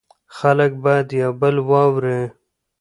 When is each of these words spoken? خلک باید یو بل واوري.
خلک 0.37 0.71
باید 0.83 1.07
یو 1.21 1.31
بل 1.41 1.55
واوري. 1.69 2.19